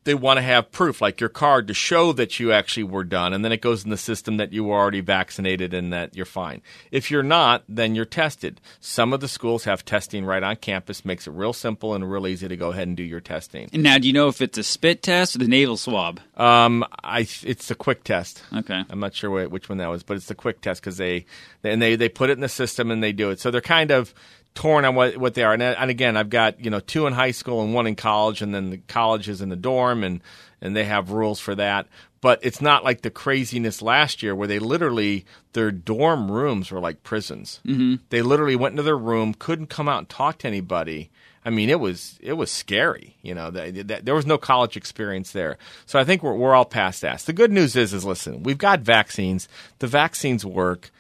[0.04, 3.34] they want to have proof, like your card, to show that you actually were done,
[3.34, 6.26] and then it goes in the system that you were already vaccinated and that you're
[6.26, 6.62] fine.
[6.92, 8.60] If you're not, then you're tested.
[8.80, 12.28] Some of the schools have testing right on campus, makes it real simple and real
[12.28, 13.70] easy to go ahead and do your testing.
[13.74, 16.20] And now, do you know if it's a spit test or the nasal swab?
[16.36, 18.44] Um, I it's the quick test.
[18.54, 21.26] Okay, I'm not sure which one that was, but it's the quick test because they
[21.64, 23.40] and they they put it in the system and they do it.
[23.40, 24.14] So they're kind of
[24.56, 25.54] torn on what what they are.
[25.54, 28.42] And, and again, I've got you know two in high school and one in college,
[28.42, 30.22] and then the college is in the dorm, and
[30.62, 31.88] and they have rules for that.
[32.22, 36.80] But it's not like the craziness last year where they literally their dorm rooms were
[36.80, 37.60] like prisons.
[37.66, 37.96] Mm-hmm.
[38.10, 41.12] They literally went into their room, couldn't come out and talk to anybody.
[41.46, 43.18] I mean, it was it was scary.
[43.22, 45.58] You know, that, that, there was no college experience there.
[45.86, 47.20] So I think we're we're all past that.
[47.20, 49.50] The good news is, is listen, we've got vaccines.
[49.80, 50.92] The vaccines work.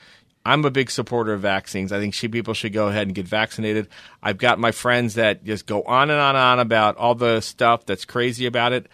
[0.45, 1.91] I'm a big supporter of vaccines.
[1.91, 3.87] I think she, people should go ahead and get vaccinated.
[4.21, 7.39] I've got my friends that just go on and on and on about all the
[7.41, 8.87] stuff that's crazy about it.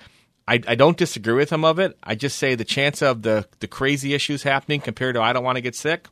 [0.47, 1.97] I, I don't disagree with them of it.
[2.03, 5.43] I just say the chance of the, the crazy issues happening compared to I don't
[5.43, 6.07] want to get sick,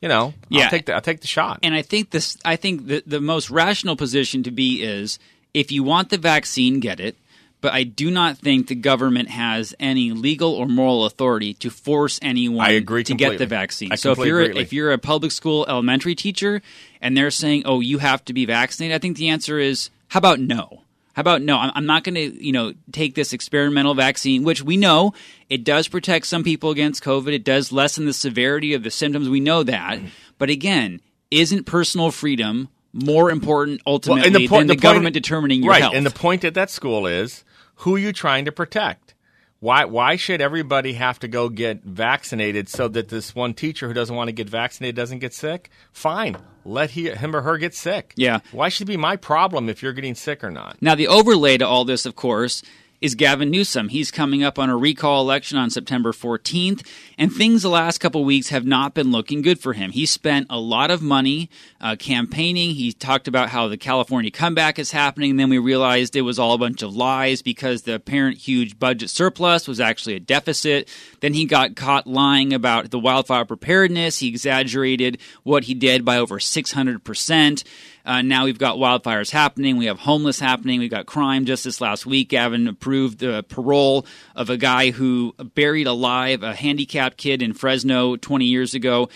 [0.00, 0.64] you know, Yeah.
[0.64, 1.60] I'll take the I'll take the shot.
[1.62, 2.36] And I think this.
[2.44, 5.18] I think the the most rational position to be is
[5.54, 7.16] if you want the vaccine, get it.
[7.62, 12.18] But I do not think the government has any legal or moral authority to force
[12.20, 13.92] anyone I agree to get the vaccine.
[13.92, 14.60] I so if you're agree.
[14.60, 16.60] if you're a public school elementary teacher
[17.00, 20.18] and they're saying, "Oh, you have to be vaccinated," I think the answer is, "How
[20.18, 20.82] about no?"
[21.14, 21.58] How about no?
[21.58, 25.12] I'm not going to, you know, take this experimental vaccine, which we know
[25.50, 27.34] it does protect some people against COVID.
[27.34, 29.28] It does lessen the severity of the symptoms.
[29.28, 30.00] We know that.
[30.38, 35.14] But again, isn't personal freedom more important ultimately and the point- than the, the government
[35.14, 35.94] determining your right, health?
[35.94, 37.44] and the point at that school is
[37.82, 39.14] who are you trying to protect?
[39.58, 43.94] Why why should everybody have to go get vaccinated so that this one teacher who
[43.94, 45.70] doesn't want to get vaccinated doesn't get sick?
[45.92, 48.12] Fine, let he, him or her get sick.
[48.16, 48.40] Yeah.
[48.50, 50.76] Why should it be my problem if you're getting sick or not?
[50.80, 52.62] Now, the overlay to all this, of course,
[53.02, 53.88] is Gavin Newsom.
[53.88, 56.86] He's coming up on a recall election on September 14th,
[57.18, 59.90] and things the last couple weeks have not been looking good for him.
[59.90, 62.76] He spent a lot of money uh, campaigning.
[62.76, 66.38] He talked about how the California comeback is happening, and then we realized it was
[66.38, 70.88] all a bunch of lies because the apparent huge budget surplus was actually a deficit.
[71.18, 74.18] Then he got caught lying about the wildfire preparedness.
[74.18, 77.64] He exaggerated what he did by over 600%.
[78.04, 79.76] Uh, now we've got wildfires happening.
[79.76, 80.80] We have homeless happening.
[80.80, 81.44] We've got crime.
[81.44, 86.54] Just this last week, Gavin approved the parole of a guy who buried alive a
[86.54, 89.08] handicapped kid in Fresno 20 years ago.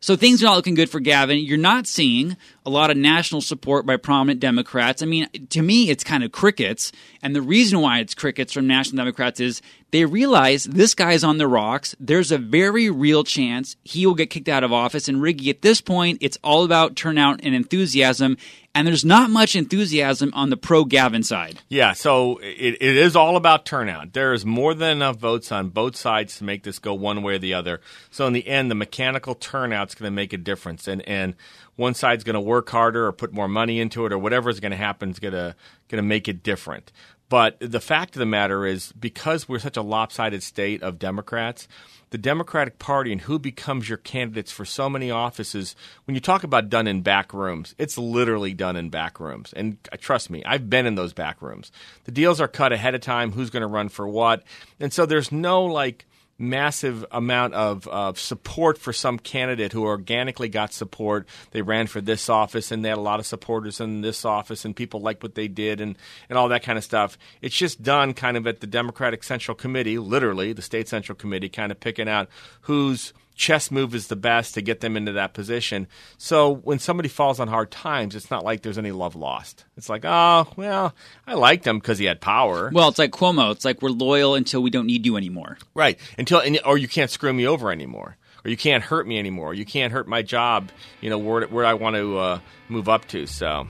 [0.00, 1.38] So things are not looking good for Gavin.
[1.38, 5.00] You're not seeing a lot of national support by prominent Democrats.
[5.00, 6.90] I mean, to me, it's kind of crickets.
[7.22, 11.38] And the reason why it's crickets from national Democrats is they realize this guy's on
[11.38, 11.94] the rocks.
[12.00, 15.08] There's a very real chance he will get kicked out of office.
[15.08, 18.36] And Riggy, at this point, it's all about turnout and enthusiasm.
[18.74, 21.60] And there's not much enthusiasm on the pro Gavin side.
[21.68, 24.12] Yeah, so it, it is all about turnout.
[24.12, 27.36] There is more than enough votes on both sides to make this go one way
[27.36, 27.80] or the other.
[28.10, 31.36] So in the end, the mechanical turnout's going to make a difference, and and
[31.76, 34.60] one side's going to work harder or put more money into it or whatever is
[34.60, 35.54] going to happen is going
[35.88, 36.90] to make it different.
[37.28, 41.66] But the fact of the matter is, because we're such a lopsided state of Democrats,
[42.10, 46.44] the Democratic Party and who becomes your candidates for so many offices, when you talk
[46.44, 49.52] about done in back rooms, it's literally done in back rooms.
[49.54, 51.72] And uh, trust me, I've been in those back rooms.
[52.04, 54.44] The deals are cut ahead of time, who's going to run for what.
[54.78, 56.06] And so there's no like
[56.38, 61.26] massive amount of, support for some candidate who organically got support.
[61.50, 64.64] They ran for this office and they had a lot of supporters in this office
[64.64, 65.96] and people liked what they did and,
[66.28, 67.18] and all that kind of stuff.
[67.40, 71.48] It's just done kind of at the Democratic Central Committee, literally, the State Central Committee,
[71.48, 72.28] kind of picking out
[72.62, 75.86] whose chess move is the best to get them into that position.
[76.18, 79.64] So when somebody falls on hard times, it's not like there's any love lost.
[79.76, 80.94] It's like, oh, well,
[81.26, 82.70] I liked him because he had power.
[82.72, 83.52] Well, it's like Cuomo.
[83.52, 85.58] It's like we're loyal until we don't need you anymore.
[85.74, 85.98] Right.
[86.18, 88.16] Until or you can't screw me over anymore.
[88.44, 89.54] Or you can't hurt me anymore.
[89.54, 90.70] You can't hurt my job,
[91.00, 93.26] you know, where, where I want to uh, move up to.
[93.26, 93.66] So,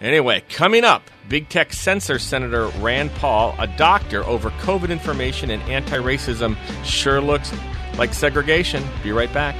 [0.00, 5.62] anyway, coming up, big tech censor Senator Rand Paul, a doctor over COVID information and
[5.64, 7.52] anti racism sure looks
[8.00, 8.82] like segregation.
[9.04, 9.54] Be right back.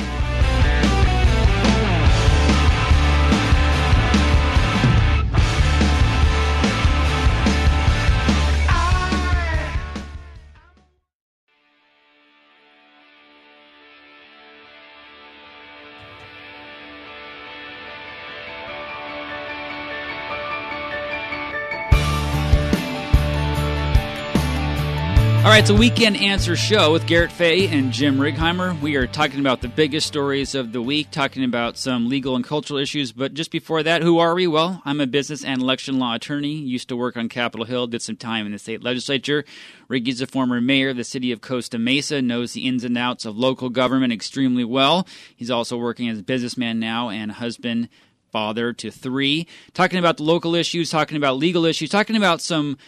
[25.60, 28.80] Right, it's a weekend answer show with Garrett Fay and Jim Righeimer.
[28.80, 32.42] We are talking about the biggest stories of the week, talking about some legal and
[32.42, 33.12] cultural issues.
[33.12, 34.46] But just before that, who are we?
[34.46, 36.54] Well, I'm a business and election law attorney.
[36.54, 39.44] Used to work on Capitol Hill, did some time in the state legislature.
[39.86, 43.26] Riggy's a former mayor of the city of Costa Mesa, knows the ins and outs
[43.26, 45.06] of local government extremely well.
[45.36, 47.90] He's also working as a businessman now and husband
[48.32, 52.78] father to three, talking about the local issues, talking about legal issues, talking about some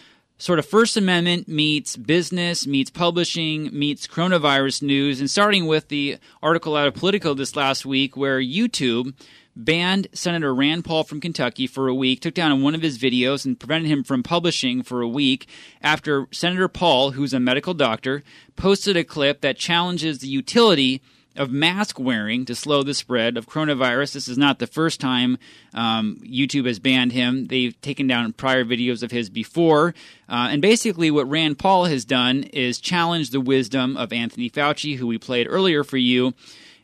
[0.43, 6.17] sort of First Amendment meets business, meets publishing, meets coronavirus news, and starting with the
[6.41, 9.13] article out of Politico this last week where YouTube
[9.55, 13.45] banned Senator Rand Paul from Kentucky for a week, took down one of his videos,
[13.45, 15.47] and prevented him from publishing for a week
[15.81, 18.21] after Senator Paul, who's a medical doctor,
[18.57, 21.01] posted a clip that challenges the utility
[21.35, 24.13] of mask wearing to slow the spread of coronavirus.
[24.13, 25.37] This is not the first time
[25.73, 27.47] um, YouTube has banned him.
[27.47, 29.95] They've taken down prior videos of his before.
[30.29, 34.97] Uh, and basically, what Rand Paul has done is challenge the wisdom of Anthony Fauci,
[34.97, 36.33] who we played earlier for you.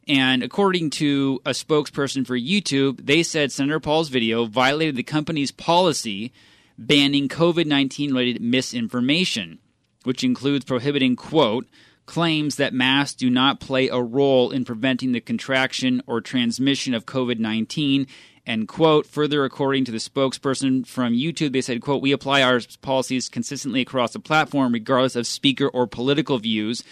[0.07, 5.51] And according to a spokesperson for YouTube, they said Senator Paul's video violated the company's
[5.51, 6.33] policy
[6.79, 9.59] banning COVID 19 related misinformation,
[10.03, 11.67] which includes prohibiting, quote,
[12.09, 17.05] claims that masks do not play a role in preventing the contraction or transmission of
[17.05, 18.07] COVID 19.
[18.47, 22.61] And quote, further, according to the spokesperson from YouTube, they said, quote, we apply our
[22.81, 26.83] policies consistently across the platform, regardless of speaker or political views.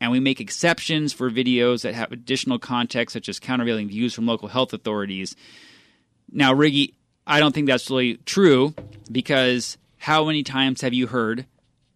[0.00, 4.26] And we make exceptions for videos that have additional context, such as countervailing views from
[4.26, 5.36] local health authorities.
[6.32, 6.94] Now, Riggy,
[7.28, 8.74] I don't think that's really true
[9.10, 11.46] because how many times have you heard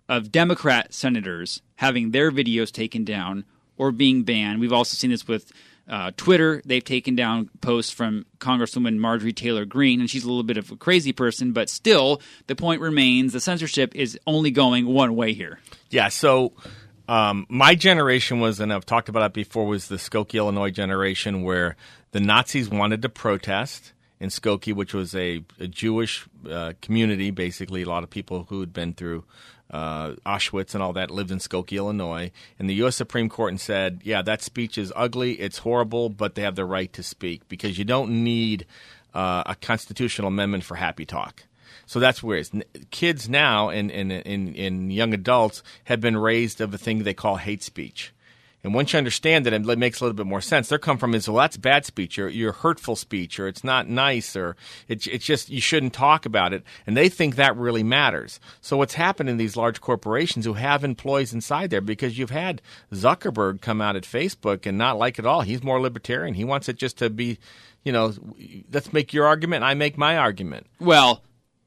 [0.09, 3.44] of Democrat senators having their videos taken down
[3.77, 4.61] or being banned.
[4.61, 5.53] We've also seen this with
[5.88, 6.62] uh, Twitter.
[6.64, 10.71] They've taken down posts from Congresswoman Marjorie Taylor Greene, and she's a little bit of
[10.71, 15.33] a crazy person, but still, the point remains the censorship is only going one way
[15.33, 15.61] here.
[15.90, 16.53] Yeah, so.
[17.11, 21.42] Um, my generation was, and I've talked about it before, was the Skokie, Illinois generation
[21.42, 21.75] where
[22.11, 27.81] the Nazis wanted to protest in Skokie, which was a, a Jewish uh, community, basically,
[27.81, 29.25] a lot of people who had been through
[29.70, 32.96] uh, Auschwitz and all that lived in Skokie, Illinois, and the U.S.
[32.96, 36.64] Supreme Court and said, "Yeah, that speech is ugly, it's horrible, but they have the
[36.64, 38.66] right to speak because you don't need
[39.14, 41.44] uh, a constitutional amendment for happy talk."
[41.87, 42.50] So that's where it's
[42.90, 47.14] kids now and, and, and, and young adults have been raised of a thing they
[47.14, 48.12] call hate speech.
[48.64, 50.68] And once you understand it, it makes a little bit more sense.
[50.68, 53.88] They come from is well, that's bad speech, or you're hurtful speech, or it's not
[53.88, 54.57] nice, or
[54.88, 56.64] it's it's just you shouldn't talk about it.
[56.87, 58.40] And they think that really matters.
[58.61, 62.61] So what's happened in these large corporations who have employees inside there, because you've had
[62.92, 65.42] Zuckerberg come out at Facebook and not like it all.
[65.42, 66.35] He's more libertarian.
[66.35, 67.38] He wants it just to be,
[67.85, 68.12] you know,
[68.73, 70.66] let's make your argument, I make my argument.
[70.81, 71.23] Well,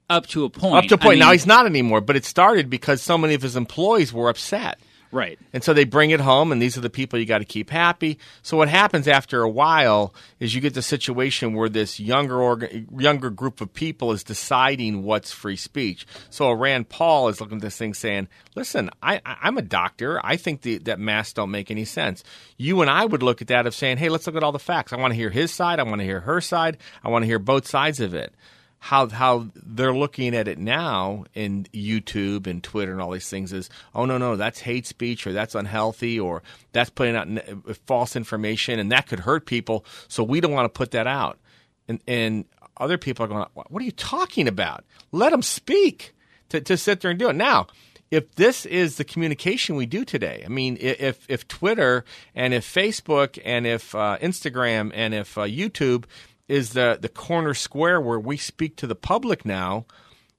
[0.10, 0.76] up to a point.
[0.76, 1.08] Up to a point.
[1.08, 4.12] I mean, now he's not anymore, but it started because so many of his employees
[4.12, 4.78] were upset.
[5.12, 5.38] Right.
[5.52, 7.70] And so they bring it home, and these are the people you got to keep
[7.70, 8.18] happy.
[8.44, 13.30] So what happens after a while is you get the situation where this younger younger
[13.30, 16.08] group of people is deciding what's free speech.
[16.30, 20.20] So Rand Paul is looking at this thing saying, "Listen, I, am a doctor.
[20.24, 22.24] I think the, that masks don't make any sense."
[22.58, 24.60] You and I would look at that of saying, "Hey, let's look at all the
[24.60, 24.94] facts.
[24.94, 25.80] I want to hear his side.
[25.80, 26.78] I want to hear her side.
[27.04, 28.34] I want to hear both sides of it."
[28.84, 33.54] How how they're looking at it now in YouTube and Twitter and all these things
[33.54, 36.42] is oh no no that's hate speech or that's unhealthy or
[36.72, 39.86] that's putting out uh, false information and that could hurt people.
[40.08, 41.38] So we don't want to put that out.
[41.88, 44.84] And and other people are going what are you talking about?
[45.12, 46.16] Let them speak
[46.50, 47.36] to to sit there and do it.
[47.36, 47.68] Now
[48.10, 52.04] if this is the communication we do today, I mean, if if Twitter
[52.36, 56.06] and if Facebook and if uh, Instagram and if uh, YouTube
[56.52, 59.86] is the the corner square where we speak to the public now.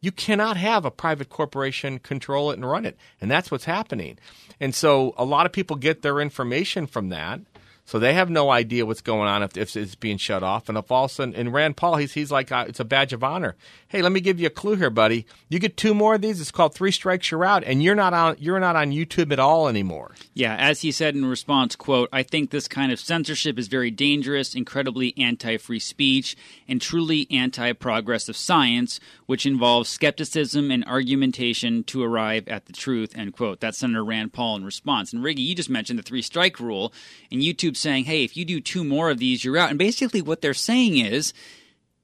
[0.01, 4.19] You cannot have a private corporation control it and run it, and that's what's happening.
[4.61, 7.41] And so a lot of people get their information from that.
[7.85, 10.69] So they have no idea what's going on if, if it's being shut off.
[10.69, 12.85] And if all of a sudden, and Rand Paul, he's, he's like, uh, it's a
[12.85, 13.57] badge of honor.
[13.89, 15.27] Hey, let me give you a clue here, buddy.
[15.49, 16.41] You get two more of these.
[16.41, 19.39] It's called three strikes, you're out, and you're not on you're not on YouTube at
[19.39, 20.15] all anymore.
[20.33, 23.91] Yeah, as he said in response, quote, I think this kind of censorship is very
[23.91, 26.37] dangerous, incredibly anti-free speech,
[26.69, 33.13] and truly anti-progress of science, which involves skepticism and argumentation to arrive at the truth,
[33.17, 33.61] end quote.
[33.61, 35.13] That's Senator Rand Paul in response.
[35.13, 36.95] And Riggy, you just mentioned the three strike rule,
[37.31, 39.71] and YouTube Saying, hey, if you do two more of these, you're out.
[39.71, 41.33] And basically, what they're saying is,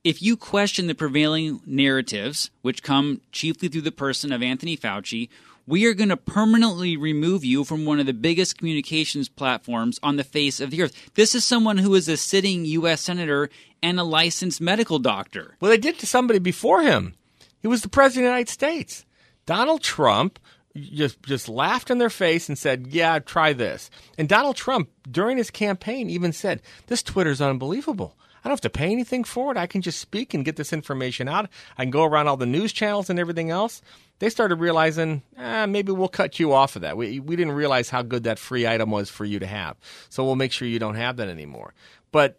[0.04, 5.28] if you question the prevailing narratives, which come chiefly through the person of Anthony Fauci,
[5.66, 10.16] we are going to permanently remove you from one of the biggest communications platforms on
[10.16, 11.10] the face of the earth.
[11.14, 13.02] This is someone who is a sitting U.S.
[13.02, 13.50] Senator
[13.82, 15.56] and a licensed medical doctor.
[15.60, 17.14] Well, they did to somebody before him.
[17.60, 19.04] He was the President of the United States.
[19.44, 20.38] Donald Trump
[20.78, 25.36] just just laughed in their face and said, "Yeah, try this." And Donald Trump during
[25.36, 28.16] his campaign even said, "This Twitter's unbelievable.
[28.44, 29.56] I don't have to pay anything for it.
[29.56, 31.48] I can just speak and get this information out.
[31.76, 33.82] I can go around all the news channels and everything else."
[34.20, 36.96] They started realizing, eh, maybe we'll cut you off of that.
[36.96, 39.76] We we didn't realize how good that free item was for you to have,
[40.08, 41.74] so we'll make sure you don't have that anymore.
[42.10, 42.38] But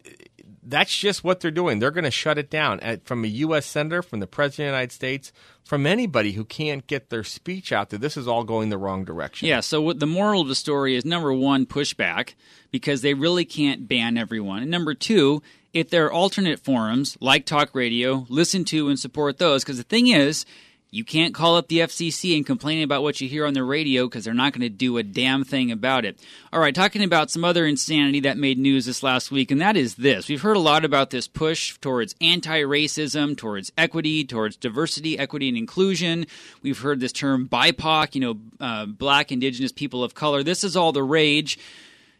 [0.62, 1.78] that's just what they're doing.
[1.78, 3.66] They're going to shut it down At, from a U.S.
[3.66, 5.32] senator, from the president of the United States,
[5.64, 7.98] from anybody who can't get their speech out there.
[7.98, 9.48] This is all going the wrong direction.
[9.48, 9.60] Yeah.
[9.60, 12.34] So what the moral of the story is: number one, pushback
[12.70, 15.42] because they really can't ban everyone, and number two,
[15.72, 19.64] if there are alternate forums like talk radio, listen to and support those.
[19.64, 20.44] Because the thing is
[20.90, 24.06] you can't call up the FCC and complain about what you hear on the radio
[24.06, 26.18] because they're not going to do a damn thing about it.
[26.52, 29.76] All right, talking about some other insanity that made news this last week, and that
[29.76, 30.28] is this.
[30.28, 35.48] We've heard a lot about this push towards anti racism, towards equity, towards diversity, equity,
[35.48, 36.26] and inclusion.
[36.62, 40.42] We've heard this term BIPOC, you know, uh, black, indigenous, people of color.
[40.42, 41.56] This is all the rage,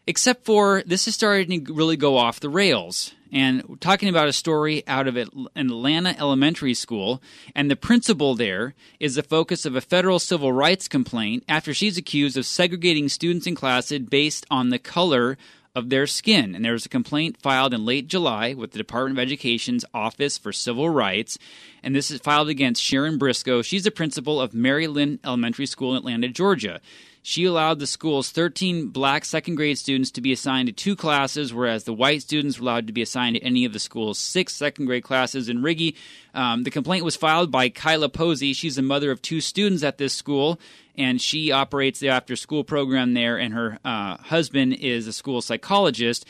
[0.07, 4.33] except for this is starting to really go off the rails and talking about a
[4.33, 7.21] story out of an Atlanta elementary school.
[7.55, 11.97] And the principal there is the focus of a federal civil rights complaint after she's
[11.97, 15.37] accused of segregating students in classes based on the color
[15.73, 16.53] of their skin.
[16.53, 20.37] And there was a complaint filed in late July with the Department of Education's Office
[20.37, 21.37] for Civil Rights.
[21.81, 23.61] And this is filed against Sharyn Briscoe.
[23.61, 26.81] She's the principal of Mary Lin Elementary School in Atlanta, Georgia.
[27.23, 31.53] She allowed the school's 13 black second grade students to be assigned to two classes,
[31.53, 34.55] whereas the white students were allowed to be assigned to any of the school's six
[34.55, 35.47] second grade classes.
[35.47, 35.95] In Riggy,
[36.33, 38.53] um, the complaint was filed by Kila Posey.
[38.53, 40.59] She's the mother of two students at this school,
[40.95, 45.41] and she operates the after school program there, and her uh, husband is a school
[45.41, 46.25] psychologist.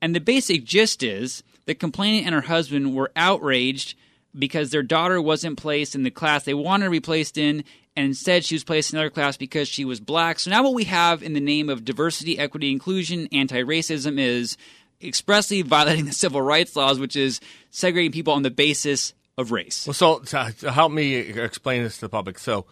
[0.00, 3.94] And the basic gist is the complainant and her husband were outraged
[4.36, 7.64] because their daughter wasn't placed in the class they wanted to be placed in,
[7.96, 10.38] and instead she was placed in another class because she was black.
[10.38, 14.56] So now what we have in the name of diversity, equity, inclusion, anti-racism is
[15.02, 19.86] expressly violating the civil rights laws, which is segregating people on the basis of race.
[19.86, 22.66] Well, so to help me explain this to the public, so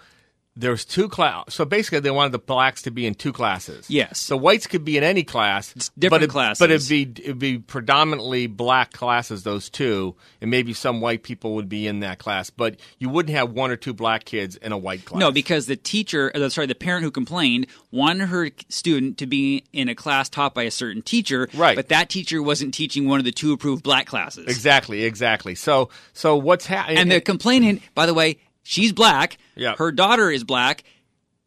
[0.58, 1.54] there's two class.
[1.54, 3.88] So basically, they wanted the blacks to be in two classes.
[3.88, 4.18] Yes.
[4.18, 6.58] So whites could be in any class, it's different but it, classes.
[6.58, 9.44] But it'd be it'd be predominantly black classes.
[9.44, 13.36] Those two, and maybe some white people would be in that class, but you wouldn't
[13.36, 15.20] have one or two black kids in a white class.
[15.20, 19.64] No, because the teacher, uh, sorry, the parent who complained wanted her student to be
[19.72, 21.48] in a class taught by a certain teacher.
[21.54, 21.76] Right.
[21.76, 24.46] But that teacher wasn't teaching one of the two approved black classes.
[24.48, 25.04] Exactly.
[25.04, 25.54] Exactly.
[25.54, 26.98] So so what's happening?
[26.98, 28.38] And the complainant, by the way,
[28.68, 29.38] she's black.
[29.56, 29.74] Yeah.
[29.76, 30.84] Her daughter is black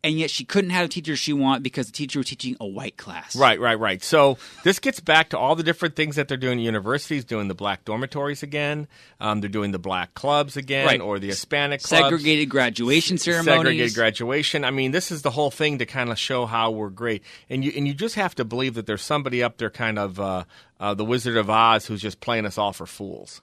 [0.03, 2.65] and yet she couldn't have a teacher she wanted because the teacher was teaching a
[2.65, 3.35] white class.
[3.35, 4.03] Right, right, right.
[4.03, 7.47] So this gets back to all the different things that they're doing at universities, doing
[7.47, 8.87] the black dormitories again.
[9.19, 11.01] Um, they're doing the black clubs again, right.
[11.01, 12.03] or the Hispanic clubs.
[12.03, 13.59] Segregated graduation ceremonies.
[13.59, 14.65] Segregated graduation.
[14.65, 17.23] I mean, this is the whole thing to kind of show how we're great.
[17.49, 20.19] And you and you just have to believe that there's somebody up there, kind of
[20.19, 20.43] uh,
[20.79, 23.41] uh, the Wizard of Oz, who's just playing us all for fools.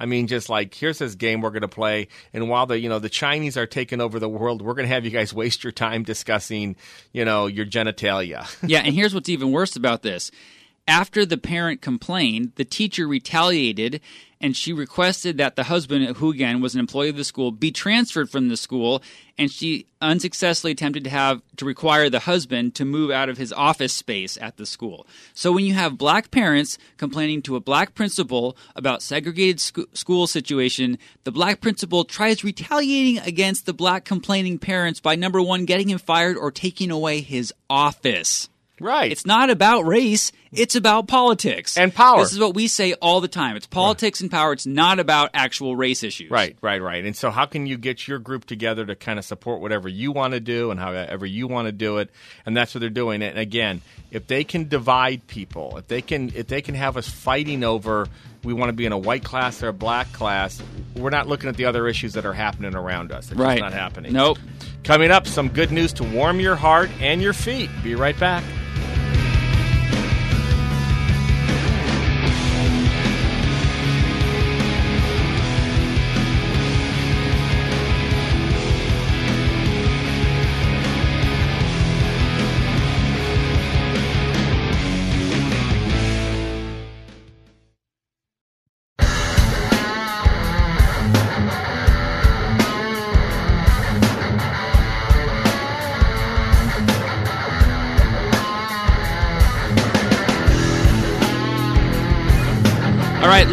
[0.00, 2.88] I mean, just like here's this game we're going to play, and while the you
[2.88, 5.64] know the Chinese are taking over the world, we're going to have you guys waste
[5.64, 6.76] your time discussing
[7.12, 8.46] you know your genitalia.
[8.66, 10.30] yeah, and here's what's even worse about this:
[10.86, 14.00] after the parent complained, the teacher retaliated
[14.40, 17.72] and she requested that the husband, who again was an employee of the school, be
[17.72, 19.02] transferred from the school.
[19.36, 23.52] And she unsuccessfully attempted to have to require the husband to move out of his
[23.52, 25.06] office space at the school.
[25.32, 30.26] So when you have black parents complaining to a black principal about segregated sc- school
[30.26, 35.88] situation, the black principal tries retaliating against the black complaining parents by number one, getting
[35.88, 38.48] him fired or taking away his office.
[38.80, 39.10] Right.
[39.10, 40.32] It's not about race.
[40.50, 42.20] It's about politics and power.
[42.20, 43.56] This is what we say all the time.
[43.56, 44.24] It's politics right.
[44.24, 44.52] and power.
[44.52, 46.30] It's not about actual race issues.
[46.30, 47.04] Right, right, right.
[47.04, 50.12] And so, how can you get your group together to kind of support whatever you
[50.12, 52.10] want to do and however you want to do it?
[52.46, 53.22] And that's what they're doing.
[53.22, 57.08] And again, if they can divide people, if they can, if they can have us
[57.08, 58.08] fighting over,
[58.42, 60.62] we want to be in a white class or a black class.
[60.96, 63.30] We're not looking at the other issues that are happening around us.
[63.30, 63.60] It's right.
[63.60, 64.12] not happening.
[64.12, 64.38] Nope.
[64.84, 67.68] Coming up, some good news to warm your heart and your feet.
[67.82, 68.44] Be right back.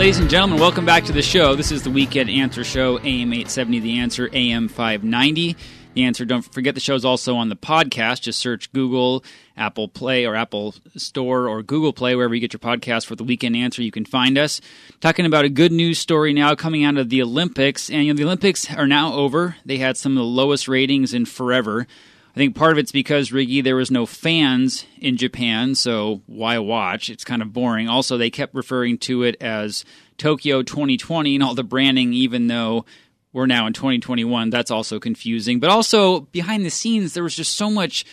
[0.05, 1.55] Ladies and gentlemen, welcome back to the show.
[1.55, 5.57] This is the Weekend Answer Show, AM 870, The Answer, AM 590.
[5.95, 6.25] The answer.
[6.25, 8.21] Don't forget the show is also on the podcast.
[8.21, 9.23] Just search Google,
[9.57, 13.23] Apple Play, or Apple Store, or Google Play, wherever you get your podcast for the
[13.23, 13.81] weekend answer.
[13.81, 14.61] You can find us.
[15.01, 17.89] Talking about a good news story now coming out of the Olympics.
[17.89, 19.55] And you know, the Olympics are now over.
[19.65, 21.87] They had some of the lowest ratings in forever.
[22.35, 26.59] I think part of it's because Riggy there was no fans in Japan, so why
[26.59, 27.09] watch?
[27.09, 27.87] It's kind of boring.
[27.87, 29.85] Also, they kept referring to it as
[30.17, 32.83] Tokyo 2020 and all the branding, even though
[33.31, 34.49] we're now in 2021.
[34.49, 35.61] That's also confusing.
[35.61, 38.03] But also behind the scenes, there was just so much.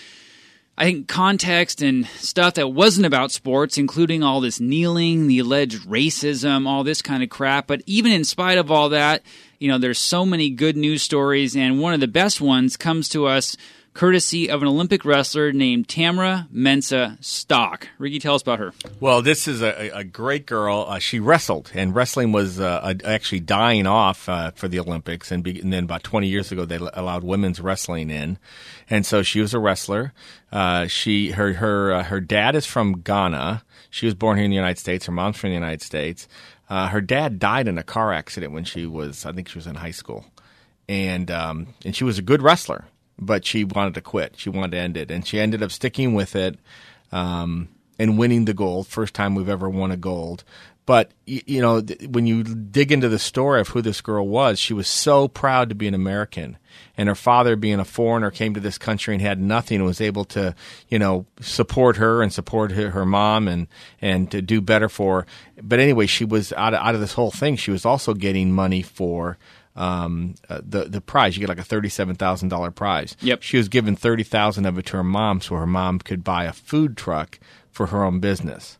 [0.79, 5.83] I think context and stuff that wasn't about sports, including all this kneeling, the alleged
[5.83, 7.67] racism, all this kind of crap.
[7.67, 9.23] But even in spite of all that,
[9.59, 13.11] you know, there's so many good news stories, and one of the best ones comes
[13.11, 13.55] to us
[13.95, 17.89] courtesy of an Olympic wrestler named Tamyra Mensah Stock.
[17.99, 18.73] Ricky, tell us about her.
[19.01, 20.87] Well, this is a, a great girl.
[20.89, 25.31] Uh, she wrestled, and wrestling was uh, actually dying off uh, for the Olympics.
[25.31, 28.39] And, be, and, then about 20 years ago, they allowed women's wrestling in,
[28.89, 30.13] and so she was a wrestler.
[30.51, 33.65] Uh, she her her uh, her dad is from Ghana.
[33.91, 35.07] She was born here in the United States.
[35.07, 36.29] Her mom's from the United States.
[36.69, 39.67] Uh, her dad died in a car accident when she was, I think, she was
[39.67, 40.25] in high school,
[40.89, 42.87] and um, and she was a good wrestler
[43.27, 44.35] but she wanted to quit.
[44.37, 46.59] She wanted to end it, and she ended up sticking with it
[47.11, 47.69] um,
[47.99, 48.87] and winning the gold.
[48.87, 50.45] First time we've ever won a gold.
[50.85, 54.75] But you know, when you dig into the story of who this girl was, she
[54.75, 56.59] was so proud to be an American,
[56.97, 60.01] and her father, being a foreigner, came to this country and had nothing, and was
[60.01, 60.57] able to,
[60.89, 63.69] you know, support her and support her, mom and
[64.01, 65.21] and to do better for.
[65.21, 65.27] her.
[65.63, 67.55] But anyway, she was out of, out of this whole thing.
[67.55, 69.39] She was also getting money for
[69.77, 71.37] um, uh, the the prize.
[71.37, 73.17] You get like a thirty seven thousand dollar prize.
[73.21, 73.43] Yep.
[73.43, 76.45] She was given thirty thousand of it to her mom, so her mom could buy
[76.45, 77.39] a food truck
[77.71, 78.79] for her own business.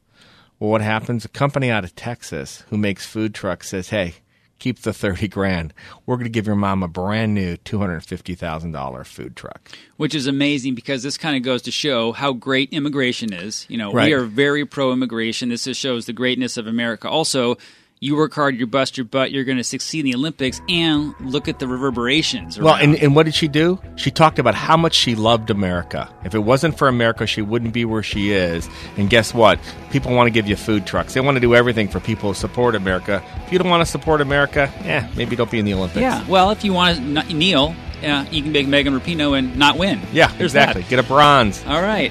[0.59, 1.25] Well, what happens?
[1.25, 4.15] A company out of Texas who makes food trucks says, "Hey,
[4.59, 5.73] keep the thirty grand.
[6.07, 9.35] We're going to give your mom a brand new two hundred fifty thousand dollar food
[9.35, 13.67] truck." Which is amazing because this kind of goes to show how great immigration is.
[13.69, 14.07] You know, Right.
[14.09, 15.49] we are very pro immigration.
[15.49, 17.09] This just shows the greatness of America.
[17.09, 17.57] Also,
[18.03, 21.15] you work hard, you bust your butt, you're going to succeed in the Olympics, and
[21.21, 22.59] look at the reverberations.
[22.59, 23.81] Well, and, and what did she do?
[23.95, 26.13] She talked about how much she loved America.
[26.25, 28.69] If it wasn't for America, she wouldn't be where she is.
[28.97, 29.61] And guess what?
[29.93, 31.15] People want to give you food trucks.
[31.15, 33.23] They want to do everything for people who support America.
[33.47, 36.01] If you don't want to support America, yeah, maybe don't be in the Olympics.
[36.01, 36.27] yeah.
[36.27, 37.73] Well, if you want to kneel,
[38.03, 40.01] uh, you can make Megan Rapinoe and not win.
[40.13, 40.83] Yeah, There's exactly.
[40.83, 40.91] that.
[40.91, 41.65] Get a bronze.
[41.67, 42.11] All right.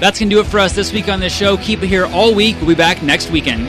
[0.00, 1.56] That's going to do it for us this week on this show.
[1.56, 2.56] Keep it here all week.
[2.56, 3.68] We'll be back next weekend.